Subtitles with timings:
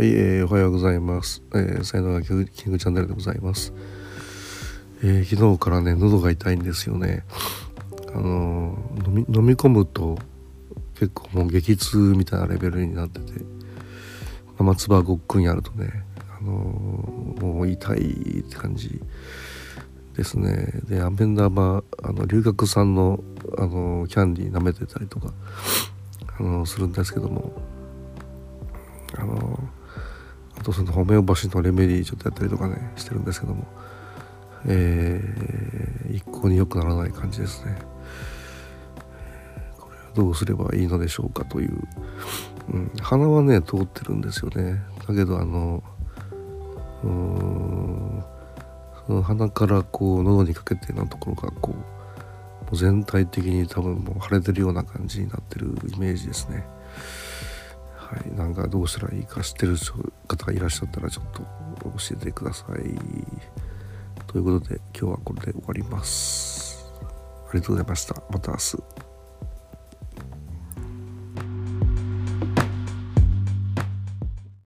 [0.00, 1.42] はい、えー、おはようございます。
[1.52, 3.74] えー、才能がキングチャンネルでございます。
[5.02, 7.22] えー、昨日からね、喉が痛いんですよね。
[8.14, 10.18] あのー飲み飲み込むと
[10.94, 13.44] 結構もう激痛みたいなレベルになってて、
[14.58, 16.02] 生唾ごっくんやるとね、
[16.40, 19.02] あのーもう痛いって感じ
[20.16, 20.80] ですね。
[20.88, 23.22] で、アメンダーバ、あの龍角散の、
[23.58, 25.34] あのキャンディー舐めてたりとか、
[26.38, 27.52] あのするんですけども、
[29.18, 29.60] あの
[30.60, 33.66] あとそのホメオパシのレメディーちょっとやったりとかねしてるんですけども。
[34.66, 37.78] えー一向に良くならない感じですね。
[39.78, 41.88] これはどうすればいいのでしょうかという、
[42.72, 44.82] うん、鼻はね通ってるんですよね。
[45.06, 45.82] だけどあの
[47.04, 48.24] うん
[49.06, 51.82] その鼻からこう喉にかけてのところがこうも
[52.72, 56.66] う全体的に多分もう腫れてるような感じになってるイメージですね、
[58.40, 59.76] なんかどうしたらいいか知ってる
[60.26, 62.78] 方がいらっしゃったらちょっと教えてください。
[64.26, 66.90] ということで今日はこれで終わります。
[67.50, 68.14] ありがとうございました。
[68.30, 68.99] また明日。